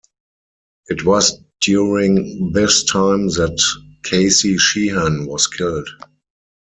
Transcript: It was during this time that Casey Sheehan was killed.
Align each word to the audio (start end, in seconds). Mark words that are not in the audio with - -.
It 0.87 1.05
was 1.05 1.37
during 1.61 2.53
this 2.53 2.83
time 2.85 3.27
that 3.27 3.63
Casey 4.01 4.57
Sheehan 4.57 5.27
was 5.27 5.45
killed. 5.45 5.89